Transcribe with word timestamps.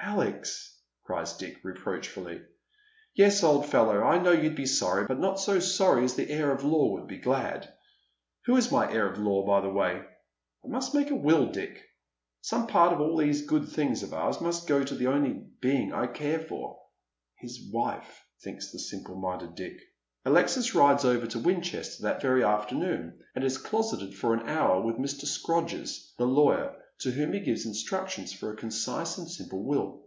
'»"Alex!" 0.20 0.76
cries 1.04 1.34
Dick, 1.36 1.60
reproachfully." 1.62 2.42
Yes, 3.14 3.44
old 3.44 3.66
fellow, 3.66 4.00
I 4.02 4.18
know 4.20 4.32
you'd 4.32 4.56
be 4.56 4.66
sorry, 4.66 5.04
but 5.06 5.20
not 5.20 5.38
so 5.38 5.60
sorry 5.60 6.04
as 6.04 6.14
the 6.14 6.30
heir 6.30 6.52
at 6.54 6.64
law 6.64 6.92
would 6.92 7.06
be 7.06 7.18
glad. 7.18 7.72
Who 8.46 8.56
is 8.56 8.72
my 8.72 8.90
heir 8.90 9.12
at 9.12 9.20
law, 9.20 9.46
by 9.46 9.60
the 9.60 9.68
way? 9.68 10.00
I 10.64 10.68
must 10.68 10.94
make 10.94 11.10
a 11.10 11.14
will, 11.14 11.52
Dick. 11.52 11.82
Some 12.40 12.66
part 12.66 12.94
of 12.94 13.00
all 13.00 13.18
these 13.18 13.46
good 13.46 13.68
things 13.68 14.02
of 14.02 14.14
ours 14.14 14.40
must 14.40 14.66
go 14.66 14.82
to 14.82 14.94
the 14.96 15.06
only 15.06 15.34
being 15.60 15.92
I 15.92 16.06
care 16.06 16.40
for."" 16.40 16.80
His 17.42 17.70
wife," 17.70 18.24
thinks 18.42 18.72
the 18.72 18.78
simple 18.78 19.16
minded 19.16 19.54
Dick. 19.54 19.76
Alexis 20.24 20.74
rides 20.74 21.04
over 21.04 21.26
to 21.26 21.38
Winchester 21.38 22.04
that 22.04 22.22
very 22.22 22.42
afternoon, 22.42 23.20
and 23.34 23.44
is 23.44 23.58
closeted 23.58 24.14
for 24.16 24.34
an 24.34 24.48
hour 24.48 24.80
with 24.80 24.96
Mr. 24.96 25.24
Scrodgers, 25.26 26.14
the 26.16 26.26
lawyer, 26.26 26.74
to 26.98 27.10
whom 27.12 27.32
he 27.32 27.40
gives 27.40 27.64
instructions 27.64 28.30
for 28.34 28.52
a 28.52 28.56
concise 28.58 29.16
and 29.16 29.26
simple 29.26 29.64
will. 29.64 30.04